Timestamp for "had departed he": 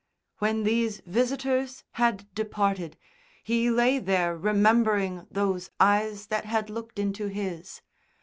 1.91-3.69